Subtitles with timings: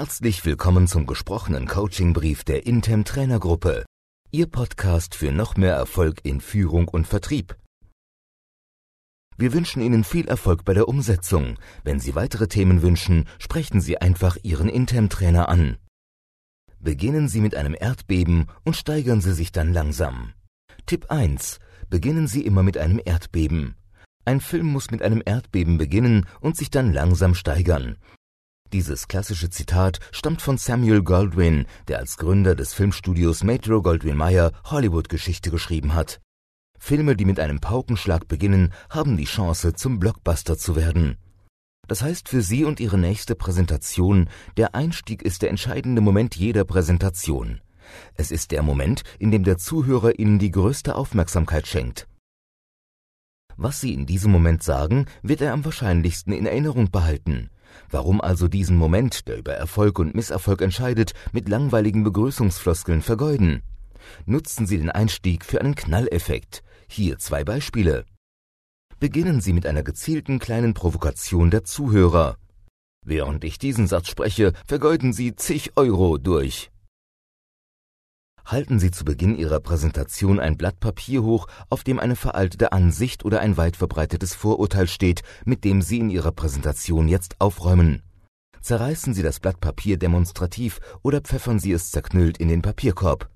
[0.00, 3.84] Herzlich willkommen zum gesprochenen Coachingbrief der Intem Trainergruppe.
[4.30, 7.54] Ihr Podcast für noch mehr Erfolg in Führung und Vertrieb.
[9.36, 11.58] Wir wünschen Ihnen viel Erfolg bei der Umsetzung.
[11.84, 15.76] Wenn Sie weitere Themen wünschen, sprechen Sie einfach Ihren Intem Trainer an.
[16.78, 20.32] Beginnen Sie mit einem Erdbeben und steigern Sie sich dann langsam.
[20.86, 21.58] Tipp 1.
[21.90, 23.76] Beginnen Sie immer mit einem Erdbeben.
[24.24, 27.98] Ein Film muss mit einem Erdbeben beginnen und sich dann langsam steigern.
[28.72, 34.52] Dieses klassische Zitat stammt von Samuel Goldwyn, der als Gründer des Filmstudios Metro Goldwyn Mayer
[34.64, 36.20] Hollywood-Geschichte geschrieben hat.
[36.78, 41.16] Filme, die mit einem Paukenschlag beginnen, haben die Chance, zum Blockbuster zu werden.
[41.88, 46.64] Das heißt für Sie und Ihre nächste Präsentation, der Einstieg ist der entscheidende Moment jeder
[46.64, 47.60] Präsentation.
[48.14, 52.06] Es ist der Moment, in dem der Zuhörer Ihnen die größte Aufmerksamkeit schenkt.
[53.56, 57.50] Was Sie in diesem Moment sagen, wird er am wahrscheinlichsten in Erinnerung behalten.
[57.90, 63.62] Warum also diesen Moment, der über Erfolg und Misserfolg entscheidet, mit langweiligen Begrüßungsfloskeln vergeuden?
[64.26, 66.62] Nutzen Sie den Einstieg für einen Knalleffekt.
[66.88, 68.04] Hier zwei Beispiele.
[68.98, 72.36] Beginnen Sie mit einer gezielten kleinen Provokation der Zuhörer.
[73.04, 76.70] Während ich diesen Satz spreche, vergeuden Sie zig Euro durch.
[78.50, 83.24] Halten Sie zu Beginn Ihrer Präsentation ein Blatt Papier hoch, auf dem eine veraltete Ansicht
[83.24, 88.02] oder ein weit verbreitetes Vorurteil steht, mit dem Sie in Ihrer Präsentation jetzt aufräumen.
[88.60, 93.30] Zerreißen Sie das Blatt Papier demonstrativ oder pfeffern Sie es zerknüllt in den Papierkorb.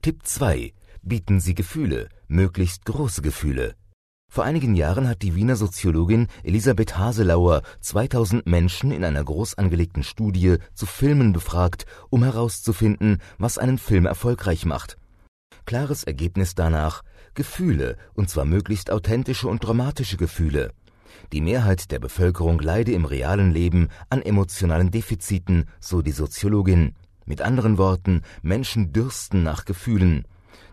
[0.00, 0.72] Tipp 2.
[1.02, 3.74] Bieten Sie Gefühle, möglichst große Gefühle.
[4.32, 10.04] Vor einigen Jahren hat die Wiener Soziologin Elisabeth Haselauer 2000 Menschen in einer groß angelegten
[10.04, 14.98] Studie zu Filmen befragt, um herauszufinden, was einen Film erfolgreich macht.
[15.66, 17.02] Klares Ergebnis danach
[17.34, 20.70] Gefühle, und zwar möglichst authentische und dramatische Gefühle.
[21.32, 26.94] Die Mehrheit der Bevölkerung leide im realen Leben an emotionalen Defiziten, so die Soziologin.
[27.26, 30.24] Mit anderen Worten, Menschen dürsten nach Gefühlen.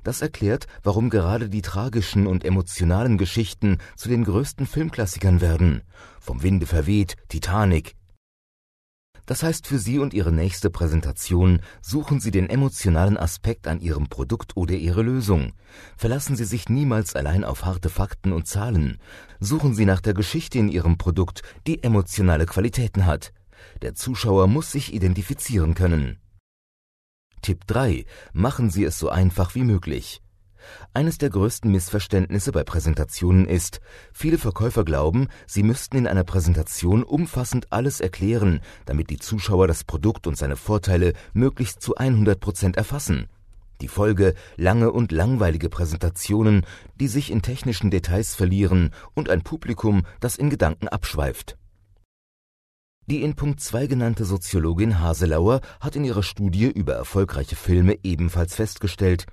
[0.03, 5.81] Das erklärt, warum gerade die tragischen und emotionalen Geschichten zu den größten Filmklassikern werden.
[6.19, 7.95] Vom Winde verweht, Titanic.
[9.27, 14.07] Das heißt für Sie und Ihre nächste Präsentation, suchen Sie den emotionalen Aspekt an Ihrem
[14.07, 15.51] Produkt oder Ihre Lösung.
[15.97, 18.99] Verlassen Sie sich niemals allein auf harte Fakten und Zahlen.
[19.41, 23.33] Suchen Sie nach der Geschichte in Ihrem Produkt, die emotionale Qualitäten hat.
[23.81, 26.19] Der Zuschauer muss sich identifizieren können.
[27.41, 28.05] Tipp 3.
[28.33, 30.21] Machen Sie es so einfach wie möglich.
[30.93, 33.79] Eines der größten Missverständnisse bei Präsentationen ist,
[34.11, 39.83] viele Verkäufer glauben, sie müssten in einer Präsentation umfassend alles erklären, damit die Zuschauer das
[39.83, 43.27] Produkt und seine Vorteile möglichst zu 100 Prozent erfassen.
[43.81, 46.65] Die Folge lange und langweilige Präsentationen,
[46.99, 51.57] die sich in technischen Details verlieren und ein Publikum, das in Gedanken abschweift.
[53.09, 58.53] Die in Punkt 2 genannte Soziologin Haselauer hat in ihrer Studie über erfolgreiche Filme ebenfalls
[58.53, 59.25] festgestellt,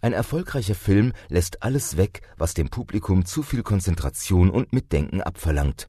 [0.00, 5.86] ein erfolgreicher Film lässt alles weg, was dem Publikum zu viel Konzentration und Mitdenken abverlangt.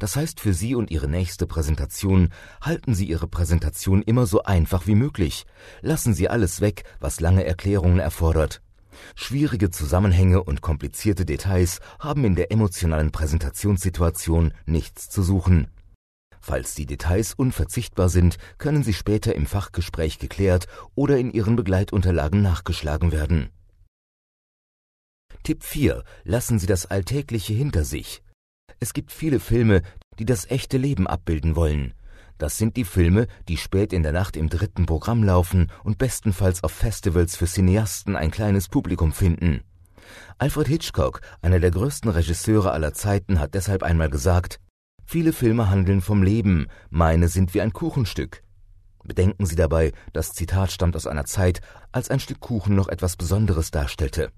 [0.00, 2.30] Das heißt für Sie und Ihre nächste Präsentation,
[2.60, 5.46] halten Sie Ihre Präsentation immer so einfach wie möglich.
[5.82, 8.60] Lassen Sie alles weg, was lange Erklärungen erfordert.
[9.14, 15.68] Schwierige Zusammenhänge und komplizierte Details haben in der emotionalen Präsentationssituation nichts zu suchen.
[16.48, 22.40] Falls die Details unverzichtbar sind, können sie später im Fachgespräch geklärt oder in ihren Begleitunterlagen
[22.40, 23.50] nachgeschlagen werden.
[25.42, 26.04] Tipp 4.
[26.22, 28.22] Lassen Sie das Alltägliche hinter sich.
[28.78, 29.82] Es gibt viele Filme,
[30.20, 31.94] die das echte Leben abbilden wollen.
[32.38, 36.62] Das sind die Filme, die spät in der Nacht im dritten Programm laufen und bestenfalls
[36.62, 39.64] auf Festivals für Cineasten ein kleines Publikum finden.
[40.38, 44.60] Alfred Hitchcock, einer der größten Regisseure aller Zeiten, hat deshalb einmal gesagt,
[45.08, 48.42] Viele Filme handeln vom Leben, meine sind wie ein Kuchenstück.
[49.04, 51.60] Bedenken Sie dabei, das Zitat stammt aus einer Zeit,
[51.92, 54.32] als ein Stück Kuchen noch etwas Besonderes darstellte.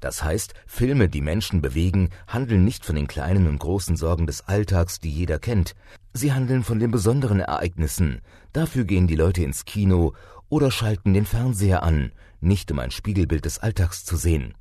[0.00, 4.42] Das heißt, Filme, die Menschen bewegen, handeln nicht von den kleinen und großen Sorgen des
[4.48, 5.76] Alltags, die jeder kennt.
[6.12, 8.22] Sie handeln von den besonderen Ereignissen.
[8.52, 10.14] Dafür gehen die Leute ins Kino
[10.48, 14.54] oder schalten den Fernseher an, nicht um ein Spiegelbild des Alltags zu sehen.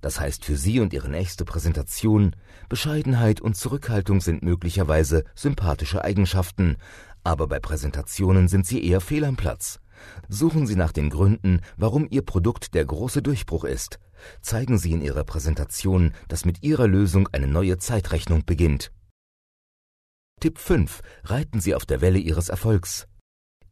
[0.00, 2.36] Das heißt für Sie und Ihre nächste Präsentation,
[2.68, 6.76] Bescheidenheit und Zurückhaltung sind möglicherweise sympathische Eigenschaften,
[7.22, 9.80] aber bei Präsentationen sind sie eher fehl am Platz.
[10.28, 13.98] Suchen Sie nach den Gründen, warum Ihr Produkt der große Durchbruch ist.
[14.42, 18.92] Zeigen Sie in Ihrer Präsentation, dass mit Ihrer Lösung eine neue Zeitrechnung beginnt.
[20.40, 21.00] Tipp 5.
[21.24, 23.06] Reiten Sie auf der Welle Ihres Erfolgs.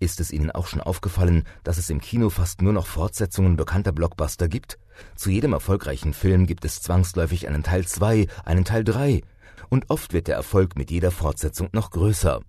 [0.03, 3.93] Ist es Ihnen auch schon aufgefallen, dass es im Kino fast nur noch Fortsetzungen bekannter
[3.93, 4.81] Blockbuster gibt?
[5.15, 9.21] Zu jedem erfolgreichen Film gibt es zwangsläufig einen Teil 2, einen Teil 3.
[9.71, 12.41] und oft wird der Erfolg mit jeder Fortsetzung noch größer.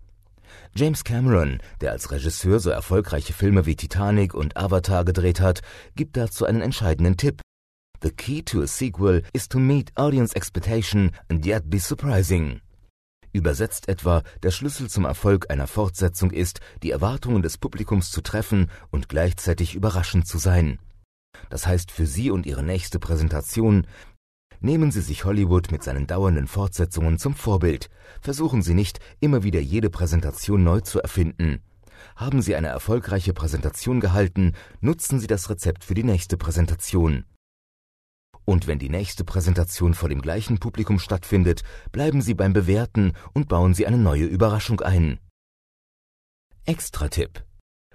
[0.75, 5.61] James Cameron, der als Regisseur so erfolgreiche Filme wie Titanic und Avatar gedreht hat,
[5.95, 7.39] gibt dazu einen entscheidenden Tipp.
[8.01, 12.61] The key to a sequel is to meet audience expectation and yet be surprising.
[13.33, 18.69] Übersetzt etwa, der Schlüssel zum Erfolg einer Fortsetzung ist, die Erwartungen des Publikums zu treffen
[18.91, 20.77] und gleichzeitig überraschend zu sein.
[21.50, 23.88] Das heißt für Sie und Ihre nächste Präsentation,
[24.59, 27.89] Nehmen Sie sich Hollywood mit seinen dauernden Fortsetzungen zum Vorbild.
[28.21, 31.59] Versuchen Sie nicht, immer wieder jede Präsentation neu zu erfinden.
[32.15, 37.25] Haben Sie eine erfolgreiche Präsentation gehalten, nutzen Sie das Rezept für die nächste Präsentation.
[38.45, 43.48] Und wenn die nächste Präsentation vor dem gleichen Publikum stattfindet, bleiben Sie beim Bewerten und
[43.48, 45.19] bauen Sie eine neue Überraschung ein.
[46.66, 47.44] Extra-Tipp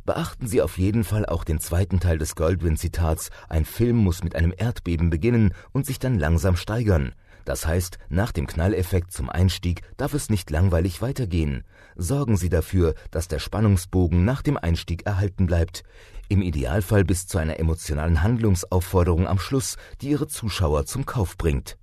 [0.08, 4.34] Beachten Sie auf jeden Fall auch den zweiten Teil des Goldwyn-Zitats, ein Film muss mit
[4.34, 7.12] einem Erdbeben beginnen und sich dann langsam steigern.
[7.44, 11.64] Das heißt, nach dem Knalleffekt zum Einstieg darf es nicht langweilig weitergehen.
[11.96, 15.82] Sorgen Sie dafür, dass der Spannungsbogen nach dem Einstieg erhalten bleibt.
[16.28, 21.78] Im Idealfall bis zu einer emotionalen Handlungsaufforderung am Schluss, die Ihre Zuschauer zum Kauf bringt.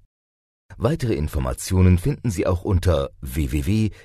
[0.78, 3.96] Weitere Informationen finden Sie auch unter www.intem.de.